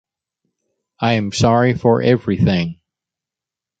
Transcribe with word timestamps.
I 0.99 1.13
am 1.13 1.31
sorry 1.31 1.75
for 1.75 2.01
everything. 2.01 2.79